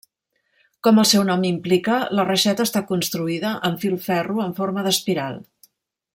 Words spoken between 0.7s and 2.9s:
Com el seu nom implica, la reixeta està